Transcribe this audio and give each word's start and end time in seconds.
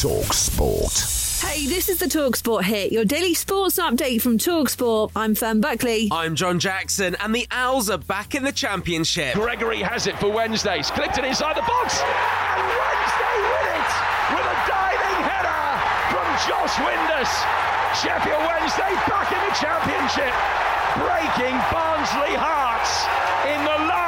Talk 0.00 0.32
Sport. 0.32 0.94
Hey, 1.42 1.66
this 1.66 1.88
is 1.88 1.98
the 1.98 2.06
Talksport 2.06 2.62
hit, 2.62 2.92
your 2.92 3.04
daily 3.04 3.34
sports 3.34 3.80
update 3.80 4.22
from 4.22 4.38
Talksport. 4.38 5.10
I'm 5.16 5.34
Fern 5.34 5.60
Buckley. 5.60 6.08
I'm 6.12 6.36
John 6.36 6.60
Jackson, 6.60 7.16
and 7.18 7.34
the 7.34 7.48
Owls 7.50 7.90
are 7.90 7.98
back 7.98 8.36
in 8.36 8.44
the 8.44 8.52
championship. 8.52 9.34
Gregory 9.34 9.82
has 9.82 10.06
it 10.06 10.16
for 10.20 10.30
Wednesdays. 10.30 10.88
Clicked 10.92 11.18
it 11.18 11.24
inside 11.24 11.56
the 11.56 11.66
box. 11.66 11.98
And 11.98 12.62
Wednesday 12.62 13.38
win 13.42 13.66
it 13.74 13.90
with 14.38 14.46
a 14.46 14.58
diving 14.70 15.18
header 15.26 15.66
from 16.14 16.26
Josh 16.46 16.78
Windass. 16.78 17.34
Sheffield 17.98 18.38
Wednesday 18.46 18.94
back 19.10 19.34
in 19.34 19.42
the 19.50 19.54
championship, 19.58 20.30
breaking 20.94 21.58
Barnsley 21.74 22.38
hearts 22.38 23.02
in 23.50 23.64
the 23.64 23.88
last 23.90 24.07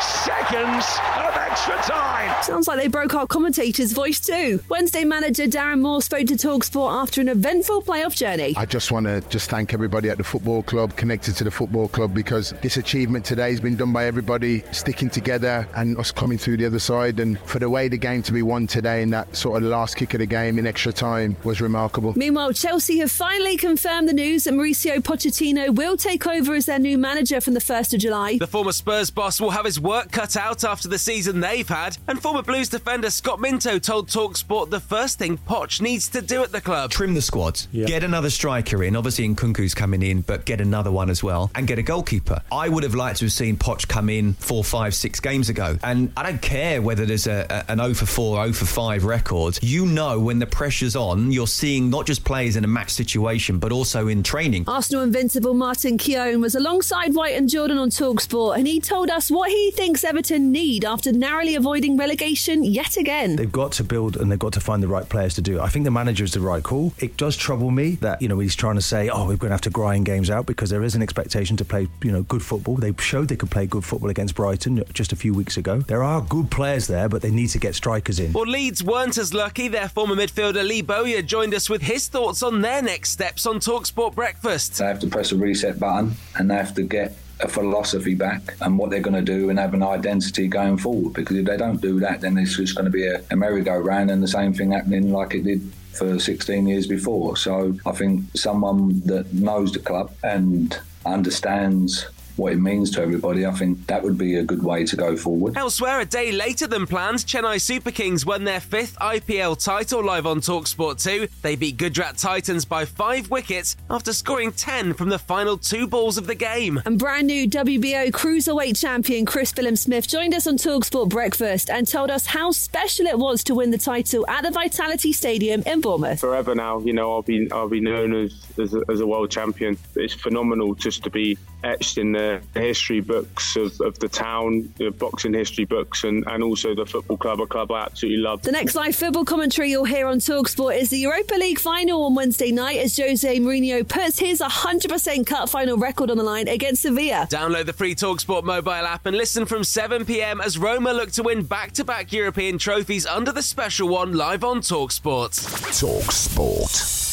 seconds 0.00 0.86
of 1.16 1.36
extra 1.36 1.74
time. 1.82 2.42
Sounds 2.42 2.68
like 2.68 2.78
they 2.78 2.88
broke 2.88 3.14
our 3.14 3.26
commentator's 3.26 3.92
voice 3.92 4.20
too. 4.20 4.62
Wednesday 4.68 5.04
manager 5.04 5.44
Darren 5.44 5.80
Moore 5.80 6.02
spoke 6.02 6.26
to 6.26 6.34
Talksport 6.34 7.02
after 7.02 7.20
an 7.20 7.28
eventful 7.28 7.82
playoff 7.82 8.16
journey. 8.16 8.54
I 8.56 8.66
just 8.66 8.90
want 8.92 9.06
to 9.06 9.20
just 9.28 9.50
thank 9.50 9.74
everybody 9.74 10.10
at 10.10 10.18
the 10.18 10.24
football 10.24 10.62
club, 10.62 10.96
connected 10.96 11.36
to 11.36 11.44
the 11.44 11.50
football 11.50 11.88
club, 11.88 12.14
because 12.14 12.54
this 12.62 12.76
achievement 12.76 13.24
today 13.24 13.50
has 13.50 13.60
been 13.60 13.76
done 13.76 13.92
by 13.92 14.06
everybody 14.06 14.62
sticking 14.72 15.10
together 15.10 15.68
and 15.76 15.98
us 15.98 16.10
coming 16.10 16.38
through 16.38 16.56
the 16.56 16.66
other 16.66 16.78
side. 16.78 17.20
And 17.20 17.38
for 17.40 17.58
the 17.58 17.68
way 17.68 17.88
the 17.88 17.98
game 17.98 18.22
to 18.22 18.32
be 18.32 18.42
won 18.42 18.66
today 18.66 19.02
in 19.02 19.10
that 19.10 19.34
sort 19.36 19.62
of 19.62 19.68
last 19.68 19.96
kick 19.96 20.14
of 20.14 20.20
the 20.20 20.26
game 20.26 20.58
in 20.58 20.66
extra 20.66 20.92
time 20.92 21.36
was 21.44 21.60
remarkable. 21.60 22.14
Meanwhile, 22.16 22.52
Chelsea 22.54 22.98
have 22.98 23.10
finally 23.10 23.56
confirmed 23.56 24.08
the 24.08 24.12
news 24.12 24.44
that 24.44 24.54
Mauricio 24.54 24.98
Pochettino 24.98 25.74
will 25.74 25.96
take 25.96 26.26
over 26.26 26.54
as 26.54 26.66
their 26.66 26.78
new 26.78 26.98
manager 26.98 27.40
from 27.40 27.54
the 27.54 27.60
1st 27.60 27.94
of 27.94 28.00
July. 28.00 28.38
The 28.38 28.46
former 28.46 28.72
Spurs 28.72 29.10
boss 29.10 29.40
will 29.40 29.50
have 29.50 29.59
his 29.64 29.80
work 29.80 30.10
cut 30.10 30.36
out 30.36 30.64
after 30.64 30.88
the 30.88 30.98
season 30.98 31.40
they've 31.40 31.68
had, 31.68 31.96
and 32.08 32.20
former 32.20 32.42
Blues 32.42 32.68
defender 32.68 33.10
Scott 33.10 33.40
Minto 33.40 33.78
told 33.78 34.08
Talksport 34.08 34.70
the 34.70 34.80
first 34.80 35.18
thing 35.18 35.38
Poch 35.38 35.80
needs 35.80 36.08
to 36.10 36.22
do 36.22 36.42
at 36.42 36.52
the 36.52 36.60
club. 36.60 36.90
Trim 36.90 37.14
the 37.14 37.22
squad, 37.22 37.60
get 37.72 38.04
another 38.04 38.30
striker 38.30 38.82
in. 38.82 38.96
Obviously, 38.96 39.28
Nkunku's 39.28 39.74
coming 39.74 40.02
in, 40.02 40.22
but 40.22 40.44
get 40.44 40.60
another 40.60 40.90
one 40.90 41.10
as 41.10 41.22
well, 41.22 41.50
and 41.54 41.66
get 41.66 41.78
a 41.78 41.82
goalkeeper. 41.82 42.40
I 42.52 42.68
would 42.68 42.82
have 42.82 42.94
liked 42.94 43.18
to 43.18 43.26
have 43.26 43.32
seen 43.32 43.56
Poch 43.56 43.86
come 43.88 44.08
in 44.08 44.34
four, 44.34 44.64
five, 44.64 44.94
six 44.94 45.20
games 45.20 45.48
ago, 45.48 45.78
and 45.82 46.12
I 46.16 46.22
don't 46.22 46.42
care 46.42 46.82
whether 46.82 47.06
there's 47.06 47.26
a, 47.26 47.46
a, 47.68 47.72
an 47.72 47.78
0 47.78 47.94
for 47.94 48.06
4, 48.06 48.44
0 48.44 48.52
for 48.52 48.66
5 48.66 49.04
record. 49.04 49.58
You 49.62 49.86
know 49.86 50.18
when 50.18 50.38
the 50.38 50.46
pressure's 50.46 50.96
on, 50.96 51.32
you're 51.32 51.46
seeing 51.46 51.90
not 51.90 52.06
just 52.06 52.24
players 52.24 52.56
in 52.56 52.64
a 52.64 52.68
match 52.68 52.90
situation, 52.90 53.58
but 53.58 53.72
also 53.72 54.08
in 54.08 54.22
training. 54.22 54.64
Arsenal 54.66 55.02
invincible 55.02 55.54
Martin 55.54 55.98
Keown 55.98 56.40
was 56.40 56.54
alongside 56.54 57.14
White 57.14 57.34
and 57.34 57.48
Jordan 57.48 57.78
on 57.78 57.90
Talksport, 57.90 58.56
and 58.56 58.66
he 58.66 58.80
told 58.80 59.10
us 59.10 59.30
what 59.30 59.49
he 59.50 59.70
thinks 59.70 60.04
Everton 60.04 60.52
need 60.52 60.84
after 60.84 61.12
narrowly 61.12 61.54
avoiding 61.54 61.96
relegation 61.96 62.64
yet 62.64 62.96
again. 62.96 63.36
They've 63.36 63.50
got 63.50 63.72
to 63.72 63.84
build 63.84 64.16
and 64.16 64.30
they've 64.30 64.38
got 64.38 64.52
to 64.54 64.60
find 64.60 64.82
the 64.82 64.88
right 64.88 65.08
players 65.08 65.34
to 65.34 65.42
do 65.42 65.58
it. 65.58 65.60
I 65.60 65.68
think 65.68 65.84
the 65.84 65.90
manager 65.90 66.24
is 66.24 66.32
the 66.32 66.40
right 66.40 66.62
call. 66.62 66.92
It 66.98 67.16
does 67.16 67.36
trouble 67.36 67.70
me 67.70 67.96
that, 67.96 68.22
you 68.22 68.28
know, 68.28 68.38
he's 68.38 68.54
trying 68.54 68.76
to 68.76 68.82
say, 68.82 69.08
oh, 69.08 69.22
we're 69.26 69.36
going 69.36 69.50
to 69.50 69.54
have 69.54 69.60
to 69.62 69.70
grind 69.70 70.06
games 70.06 70.30
out 70.30 70.46
because 70.46 70.70
there 70.70 70.82
is 70.82 70.94
an 70.94 71.02
expectation 71.02 71.56
to 71.56 71.64
play, 71.64 71.88
you 72.02 72.12
know, 72.12 72.22
good 72.22 72.42
football. 72.42 72.76
They 72.76 72.94
showed 72.98 73.28
they 73.28 73.36
could 73.36 73.50
play 73.50 73.66
good 73.66 73.84
football 73.84 74.10
against 74.10 74.34
Brighton 74.34 74.84
just 74.92 75.12
a 75.12 75.16
few 75.16 75.34
weeks 75.34 75.56
ago. 75.56 75.80
There 75.80 76.02
are 76.02 76.22
good 76.22 76.50
players 76.50 76.86
there, 76.86 77.08
but 77.08 77.22
they 77.22 77.30
need 77.30 77.48
to 77.48 77.58
get 77.58 77.74
strikers 77.74 78.20
in. 78.20 78.32
Well, 78.32 78.46
Leeds 78.46 78.82
weren't 78.82 79.18
as 79.18 79.34
lucky. 79.34 79.68
Their 79.68 79.88
former 79.88 80.14
midfielder 80.14 80.66
Lee 80.66 80.82
Bowyer 80.82 81.22
joined 81.22 81.54
us 81.54 81.68
with 81.68 81.82
his 81.82 82.08
thoughts 82.08 82.42
on 82.42 82.60
their 82.60 82.82
next 82.82 83.10
steps 83.10 83.46
on 83.46 83.56
Talksport 83.60 84.14
Breakfast. 84.14 84.78
They 84.78 84.86
have 84.86 85.00
to 85.00 85.08
press 85.08 85.32
a 85.32 85.36
reset 85.36 85.78
button 85.78 86.12
and 86.36 86.50
they 86.50 86.54
have 86.54 86.74
to 86.74 86.82
get 86.82 87.16
a 87.42 87.48
philosophy 87.48 88.14
back 88.14 88.54
and 88.60 88.78
what 88.78 88.90
they're 88.90 89.00
going 89.00 89.14
to 89.14 89.22
do 89.22 89.50
and 89.50 89.58
have 89.58 89.74
an 89.74 89.82
identity 89.82 90.48
going 90.48 90.76
forward. 90.76 91.14
Because 91.14 91.36
if 91.36 91.46
they 91.46 91.56
don't 91.56 91.80
do 91.80 92.00
that, 92.00 92.20
then 92.20 92.36
it's 92.38 92.56
just 92.56 92.74
going 92.74 92.84
to 92.84 92.90
be 92.90 93.06
a, 93.06 93.22
a 93.30 93.36
merry-go-round 93.36 94.10
and 94.10 94.22
the 94.22 94.28
same 94.28 94.52
thing 94.52 94.72
happening 94.72 95.12
like 95.12 95.34
it 95.34 95.44
did 95.44 95.72
for 95.92 96.18
16 96.18 96.66
years 96.66 96.86
before. 96.86 97.36
So 97.36 97.76
I 97.86 97.92
think 97.92 98.24
someone 98.34 99.00
that 99.06 99.32
knows 99.32 99.72
the 99.72 99.80
club 99.80 100.12
and 100.22 100.78
understands 101.04 102.06
what 102.36 102.52
it 102.52 102.58
means 102.58 102.90
to 102.92 103.02
everybody, 103.02 103.46
I 103.46 103.52
think 103.52 103.86
that 103.86 104.02
would 104.02 104.18
be 104.18 104.36
a 104.36 104.42
good 104.42 104.62
way 104.62 104.84
to 104.84 104.96
go 104.96 105.16
forward. 105.16 105.56
Elsewhere, 105.56 106.00
a 106.00 106.04
day 106.04 106.32
later 106.32 106.66
than 106.66 106.86
planned, 106.86 107.18
Chennai 107.18 107.60
Super 107.60 107.90
Kings 107.90 108.24
won 108.24 108.44
their 108.44 108.60
fifth 108.60 108.98
IPL 108.98 109.62
title 109.62 110.04
live 110.04 110.26
on 110.26 110.40
Talksport 110.40 111.02
2. 111.02 111.28
They 111.42 111.56
beat 111.56 111.76
Gujarat 111.76 112.18
Titans 112.18 112.64
by 112.64 112.84
five 112.84 113.30
wickets 113.30 113.76
after 113.88 114.12
scoring 114.12 114.52
10 114.52 114.94
from 114.94 115.08
the 115.08 115.18
final 115.18 115.56
two 115.58 115.86
balls 115.86 116.18
of 116.18 116.26
the 116.26 116.34
game. 116.34 116.80
And 116.84 116.98
brand 116.98 117.26
new 117.26 117.48
WBO 117.48 118.10
Cruiserweight 118.10 118.80
champion 118.80 119.26
Chris 119.26 119.52
Billam-Smith 119.52 120.08
joined 120.08 120.34
us 120.34 120.46
on 120.46 120.56
Talksport 120.56 121.08
Breakfast 121.08 121.70
and 121.70 121.86
told 121.86 122.10
us 122.10 122.26
how 122.26 122.50
special 122.50 123.06
it 123.06 123.18
was 123.18 123.44
to 123.44 123.54
win 123.54 123.70
the 123.70 123.78
title 123.78 124.24
at 124.28 124.42
the 124.42 124.50
Vitality 124.50 125.12
Stadium 125.12 125.62
in 125.66 125.80
Bournemouth. 125.80 126.20
Forever 126.20 126.54
now, 126.54 126.80
you 126.80 126.92
know, 126.92 127.12
I'll 127.12 127.22
be 127.22 127.50
I'll 127.52 127.68
be 127.68 127.80
known 127.80 128.14
as 128.14 128.34
as 128.58 128.74
a, 128.74 128.82
as 128.88 129.00
a 129.00 129.06
world 129.06 129.30
champion. 129.30 129.76
It's 129.96 130.14
phenomenal 130.14 130.74
just 130.74 131.02
to 131.04 131.10
be 131.10 131.38
etched 131.64 131.98
in 131.98 132.12
the 132.12 132.19
the 132.20 132.60
history 132.60 133.00
books 133.00 133.56
of, 133.56 133.80
of 133.80 133.98
the 133.98 134.08
town, 134.08 134.72
the 134.76 134.90
boxing 134.90 135.34
history 135.34 135.64
books, 135.64 136.04
and, 136.04 136.24
and 136.26 136.42
also 136.42 136.74
the 136.74 136.86
football 136.86 137.16
club, 137.16 137.40
a 137.40 137.46
club 137.46 137.70
I 137.70 137.82
absolutely 137.82 138.22
love. 138.22 138.42
The 138.42 138.52
next 138.52 138.74
live 138.74 138.94
football 138.96 139.24
commentary 139.24 139.70
you'll 139.70 139.84
hear 139.84 140.06
on 140.06 140.18
Talksport 140.18 140.78
is 140.78 140.90
the 140.90 140.98
Europa 140.98 141.34
League 141.34 141.58
final 141.58 142.04
on 142.04 142.14
Wednesday 142.14 142.52
night 142.52 142.78
as 142.78 142.96
Jose 142.96 143.38
Mourinho 143.38 143.86
puts 143.86 144.18
his 144.18 144.40
100% 144.40 145.26
cut 145.26 145.48
final 145.48 145.76
record 145.76 146.10
on 146.10 146.16
the 146.16 146.22
line 146.22 146.48
against 146.48 146.82
Sevilla. 146.82 147.26
Download 147.30 147.66
the 147.66 147.72
free 147.72 147.94
Talksport 147.94 148.44
mobile 148.44 148.70
app 148.70 149.06
and 149.06 149.16
listen 149.16 149.46
from 149.46 149.64
7 149.64 150.04
pm 150.04 150.40
as 150.40 150.58
Roma 150.58 150.92
look 150.92 151.12
to 151.12 151.22
win 151.22 151.42
back 151.42 151.72
to 151.72 151.84
back 151.84 152.12
European 152.12 152.58
trophies 152.58 153.06
under 153.06 153.32
the 153.32 153.42
special 153.42 153.88
one 153.88 154.12
live 154.12 154.44
on 154.44 154.60
Talksport. 154.60 155.30
Talk 155.78 156.12
Sport. 156.12 157.09